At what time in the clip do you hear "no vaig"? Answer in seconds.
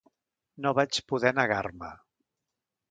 0.65-1.01